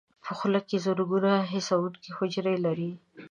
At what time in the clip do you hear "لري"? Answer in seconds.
2.65-2.91